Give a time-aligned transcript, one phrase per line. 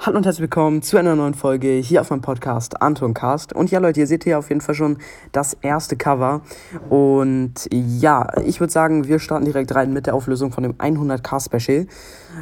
[0.00, 3.52] Hallo und herzlich willkommen zu einer neuen Folge hier auf meinem Podcast Anton Cast.
[3.52, 4.98] Und ja, Leute, ihr seht hier auf jeden Fall schon
[5.32, 6.42] das erste Cover.
[6.88, 11.44] Und ja, ich würde sagen, wir starten direkt rein mit der Auflösung von dem 100k
[11.44, 11.88] Special.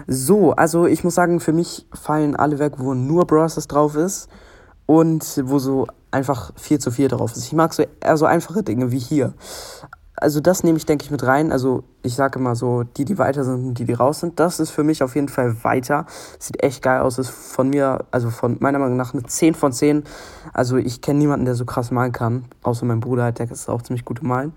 [0.07, 3.55] So, also ich muss sagen, für mich fallen alle weg, wo nur Bros.
[3.67, 4.29] drauf ist
[4.85, 7.47] und wo so einfach 4 zu 4 drauf ist.
[7.47, 9.33] Ich mag so eher so einfache Dinge wie hier
[10.17, 11.53] also das nehme ich, denke ich, mit rein.
[11.53, 14.61] Also ich sage immer so, die, die weiter sind und die, die raus sind, das
[14.61, 16.07] ist für mich auf jeden Fall weiter.
[16.39, 17.19] Sieht echt geil aus.
[17.19, 20.05] Ist von mir, also von meiner Meinung nach eine 10 von 10.
[20.53, 23.83] Also ich kenne niemanden, der so krass malen kann, außer mein Bruder, der ist auch
[23.83, 24.53] ziemlich gut Malen.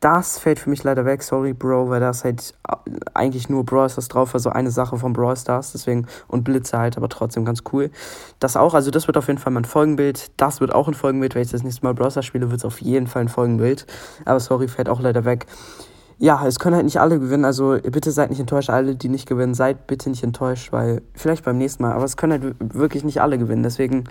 [0.00, 2.74] Das fällt für mich leider weg, sorry, Bro, weil da ist halt äh,
[3.14, 6.98] eigentlich nur Brawl Stars drauf, also eine Sache von Brawl Stars, deswegen, und Blitze halt,
[6.98, 7.90] aber trotzdem ganz cool.
[8.38, 10.30] Das auch, also das wird auf jeden Fall mein Folgenbild.
[10.36, 12.64] Das wird auch ein Folgenbild, wenn ich das nächste Mal Brawl Stars spiele, wird es
[12.66, 13.86] auf jeden Fall ein Folgenbild.
[14.26, 15.46] Aber sorry, fällt auch leider weg.
[16.18, 19.28] Ja, es können halt nicht alle gewinnen, also bitte seid nicht enttäuscht, alle, die nicht
[19.28, 23.04] gewinnen, seid bitte nicht enttäuscht, weil vielleicht beim nächsten Mal, aber es können halt wirklich
[23.04, 24.04] nicht alle gewinnen, deswegen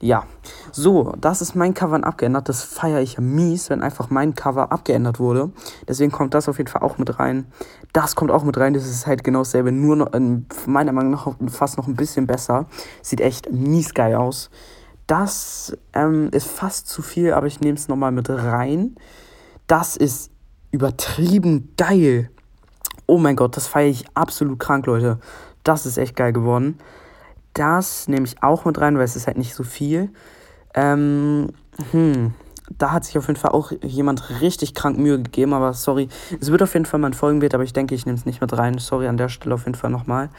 [0.00, 0.24] ja,
[0.70, 2.48] so, das ist mein Cover abgeändert.
[2.48, 5.50] Das feiere ich mies, wenn einfach mein Cover abgeändert wurde.
[5.88, 7.46] Deswegen kommt das auf jeden Fall auch mit rein.
[7.92, 8.74] Das kommt auch mit rein.
[8.74, 10.10] Das ist halt genau dasselbe, nur noch,
[10.66, 12.66] meiner Meinung nach fast noch ein bisschen besser.
[13.02, 14.50] Sieht echt mies geil aus.
[15.08, 18.94] Das ähm, ist fast zu viel, aber ich nehme es nochmal mit rein.
[19.66, 20.30] Das ist
[20.70, 22.30] übertrieben geil.
[23.06, 25.18] Oh mein Gott, das feiere ich absolut krank, Leute.
[25.64, 26.78] Das ist echt geil geworden.
[27.54, 30.10] Das nehme ich auch mit rein, weil es ist halt nicht so viel.
[30.74, 31.48] Ähm,
[31.92, 32.34] hm,
[32.76, 36.08] da hat sich auf jeden Fall auch jemand richtig krank Mühe gegeben, aber sorry.
[36.40, 38.40] Es wird auf jeden Fall mal ein Folgenbild, aber ich denke, ich nehme es nicht
[38.40, 38.78] mit rein.
[38.78, 40.30] Sorry an der Stelle auf jeden Fall nochmal.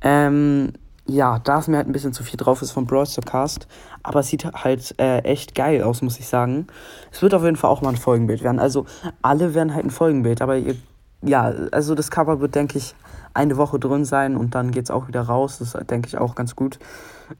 [0.00, 0.72] Ähm,
[1.06, 3.68] ja, da es mir halt ein bisschen zu viel drauf ist von Brawl Cast,
[4.02, 6.66] aber es sieht halt äh, echt geil aus, muss ich sagen.
[7.12, 8.58] Es wird auf jeden Fall auch mal ein Folgenbild werden.
[8.58, 8.86] Also
[9.22, 10.76] alle werden halt ein Folgenbild, aber ihr,
[11.22, 12.94] ja, also das Cover wird, denke ich,
[13.34, 15.58] eine Woche drin sein und dann geht es auch wieder raus.
[15.58, 16.78] Das denke ich, auch ganz gut.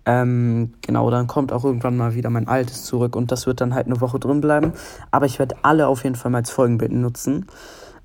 [0.04, 3.74] Ähm, genau, dann kommt auch irgendwann mal wieder mein altes zurück und das wird dann
[3.74, 4.72] halt eine Woche drin bleiben.
[5.10, 7.46] Aber ich werde alle auf jeden Fall mal als Folgenbild nutzen.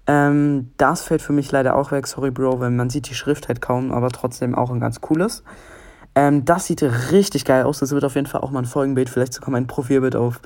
[0.08, 3.47] Ähm, das fällt für mich leider auch weg, sorry Bro, weil man sieht die Schrift
[3.47, 5.44] halt kaum, aber trotzdem auch ein ganz cooles.
[6.19, 7.80] Ähm, das sieht richtig geil aus.
[7.80, 10.41] Das wird auf jeden Fall auch mal ein Folgenbild, vielleicht sogar mein Profilbild auf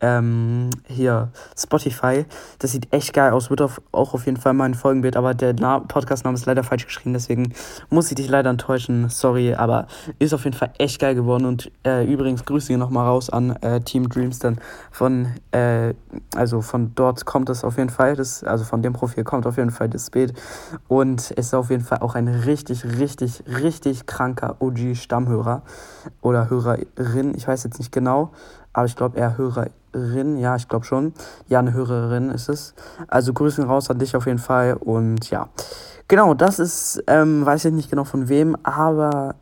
[0.00, 2.24] ähm, hier Spotify.
[2.60, 3.50] Das sieht echt geil aus.
[3.50, 6.64] Wird auf, auch auf jeden Fall mal ein Folgenbild, aber der Na Podcastname ist leider
[6.64, 7.52] falsch geschrieben, deswegen
[7.90, 9.10] muss ich dich leider enttäuschen.
[9.10, 9.86] Sorry, aber
[10.18, 11.44] ist auf jeden Fall echt geil geworden.
[11.44, 14.38] Und äh, übrigens Grüße hier nochmal raus an äh, Team Dreams.
[14.38, 14.58] Dann
[14.90, 15.92] von, äh,
[16.36, 18.16] also von dort kommt es auf jeden Fall.
[18.16, 20.32] Das, also von dem Profil kommt auf jeden Fall das Bild.
[20.88, 25.17] Und es ist auf jeden Fall auch ein richtig, richtig, richtig kranker OG-Stamm.
[25.18, 25.62] Stammhörer
[26.22, 28.30] oder Hörerin, ich weiß jetzt nicht genau,
[28.72, 31.12] aber ich glaube eher Hörerin, ja, ich glaube schon.
[31.48, 32.74] Ja, eine Hörerin ist es.
[33.08, 35.48] Also Grüßen raus an dich auf jeden Fall und ja.
[36.06, 39.34] Genau, das ist, ähm, weiß ich nicht genau von wem, aber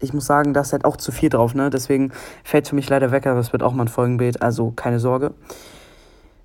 [0.00, 1.70] ich muss sagen, da ist halt auch zu viel drauf, ne?
[1.70, 2.12] Deswegen
[2.44, 5.00] fällt es für mich leider weg, aber es wird auch mal ein Folgenbild, also keine
[5.00, 5.32] Sorge.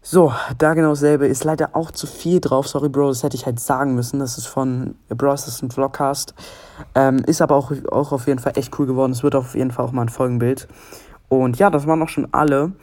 [0.05, 1.27] So, da genau dasselbe.
[1.27, 2.67] Ist leider auch zu viel drauf.
[2.67, 4.19] Sorry, Bro, das hätte ich halt sagen müssen.
[4.19, 6.35] Das ist von Bros, das ist ein Vlogcast.
[6.93, 9.13] Ähm, ist aber auch, auch auf jeden Fall echt cool geworden.
[9.13, 10.67] Es wird auf jeden Fall auch mal ein Folgenbild.
[11.29, 12.73] Und ja, das waren auch schon alle.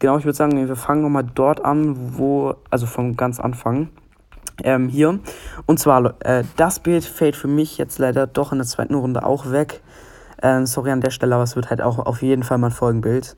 [0.00, 3.90] Genau, ich würde sagen, wir fangen nochmal dort an, wo, also vom ganz Anfang.
[4.64, 5.20] Ähm, hier.
[5.66, 9.24] Und zwar, äh, das Bild fällt für mich jetzt leider doch in der zweiten Runde
[9.24, 9.80] auch weg.
[10.42, 12.72] Ähm, sorry an der Stelle, aber es wird halt auch auf jeden Fall mal ein
[12.72, 13.36] Folgenbild.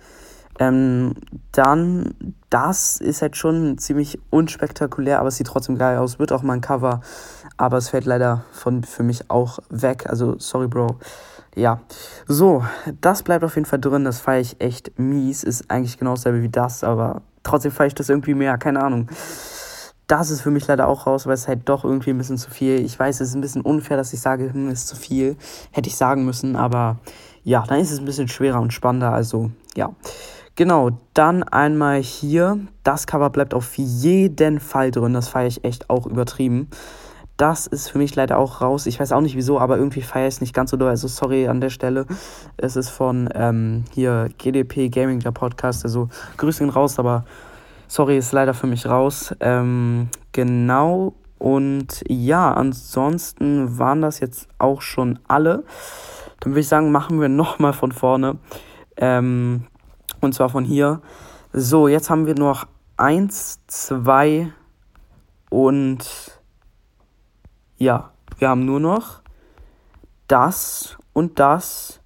[0.59, 1.15] Ähm,
[1.53, 2.15] dann,
[2.51, 6.19] das ist halt schon ziemlich unspektakulär, aber es sieht trotzdem geil aus.
[6.19, 7.01] Wird auch mal ein Cover,
[7.57, 10.07] aber es fällt leider von, für mich auch weg.
[10.09, 10.99] Also, sorry, Bro.
[11.55, 11.81] Ja,
[12.27, 12.65] so,
[13.01, 14.05] das bleibt auf jeden Fall drin.
[14.05, 15.43] Das feiere ich echt mies.
[15.43, 18.59] Ist eigentlich genau dasselbe wie das, aber trotzdem feiere ich das irgendwie mehr.
[18.59, 19.09] Keine Ahnung.
[20.07, 22.51] Das ist für mich leider auch raus, weil es halt doch irgendwie ein bisschen zu
[22.51, 22.85] viel.
[22.85, 25.37] Ich weiß, es ist ein bisschen unfair, dass ich sage, hm, ist zu viel.
[25.73, 26.99] Hätte ich sagen müssen, aber
[27.43, 29.13] ja, dann ist es ein bisschen schwerer und spannender.
[29.13, 29.95] Also, ja.
[30.57, 32.59] Genau, dann einmal hier.
[32.83, 35.13] Das Cover bleibt auf jeden Fall drin.
[35.13, 36.71] Das feiere ich echt auch übertrieben.
[37.37, 38.87] Das ist für mich leider auch raus.
[38.87, 40.89] Ich weiß auch nicht wieso, aber irgendwie feiere ich es nicht ganz so doll.
[40.89, 42.07] Also sorry an der Stelle.
[42.57, 45.85] Es ist von ähm, hier GDP Gaming, der Podcast.
[45.85, 46.09] Also
[46.39, 47.27] Grüße ihn raus, aber
[47.87, 49.35] sorry, ist leider für mich raus.
[49.41, 51.13] Ähm, genau.
[51.39, 55.65] Und ja, ansonsten waren das jetzt auch schon alle.
[56.41, 58.39] Dann würde ich sagen, machen wir nochmal von vorne.
[58.97, 59.67] Ähm,
[60.21, 61.01] und zwar von hier.
[61.53, 62.67] So, jetzt haben wir noch
[62.97, 64.53] eins, zwei
[65.51, 66.41] und
[67.79, 69.23] ja, wir haben nur noch
[70.29, 72.01] das und das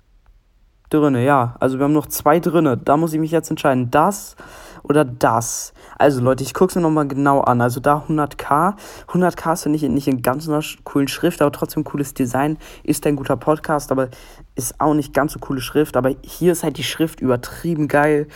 [0.91, 1.25] drinne.
[1.25, 2.77] Ja, also wir haben noch zwei drinne.
[2.77, 3.91] Da muss ich mich jetzt entscheiden.
[3.91, 4.37] Das
[4.82, 5.73] oder das.
[5.99, 7.61] Also Leute, ich gucke es mir nochmal genau an.
[7.61, 8.75] Also da 100k.
[9.09, 12.59] 100k ist nicht, nicht in ganz einer coolen Schrift, aber trotzdem cooles Design.
[12.82, 14.09] Ist ein guter Podcast, aber
[14.55, 15.97] ist auch nicht ganz so coole Schrift.
[15.97, 18.29] Aber hier ist halt die Schrift übertrieben geil.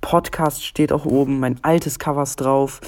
[0.00, 2.80] Podcast steht auch oben, mein altes Cover ist drauf.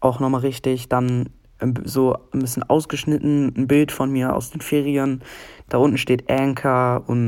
[0.00, 0.88] Auch nochmal richtig.
[0.88, 1.30] Dann
[1.60, 5.22] ähm, so ein bisschen ausgeschnitten, ein Bild von mir aus den Ferien.
[5.68, 7.16] Da unten steht Anchor und